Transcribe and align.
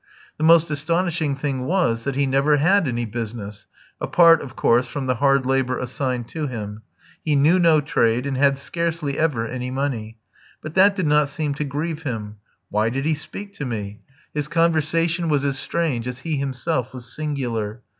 The 0.39 0.43
most 0.43 0.71
astonishing 0.71 1.35
thing 1.35 1.63
was 1.65 2.05
that 2.05 2.15
he 2.15 2.25
never 2.25 2.57
had 2.57 2.87
any 2.87 3.05
business 3.05 3.67
apart, 3.99 4.41
of 4.41 4.55
course, 4.55 4.87
from 4.87 5.05
the 5.05 5.13
hard 5.21 5.45
labour 5.45 5.77
assigned 5.77 6.27
to 6.29 6.47
him. 6.47 6.81
He 7.23 7.35
knew 7.35 7.59
no 7.59 7.81
trade, 7.81 8.25
and 8.25 8.35
had 8.35 8.57
scarcely 8.57 9.19
ever 9.19 9.45
any 9.47 9.69
money. 9.69 10.17
But 10.59 10.73
that 10.73 10.95
did 10.95 11.05
not 11.05 11.29
seem 11.29 11.53
to 11.53 11.63
grieve 11.63 12.01
him. 12.01 12.37
Why 12.69 12.89
did 12.89 13.05
he 13.05 13.13
speak 13.13 13.53
to 13.59 13.65
me? 13.67 14.01
His 14.33 14.47
conversation 14.47 15.29
was 15.29 15.45
as 15.45 15.59
strange 15.59 16.07
as 16.07 16.21
he 16.21 16.37
himself 16.37 16.95
was 16.95 17.13
singular. 17.15 17.83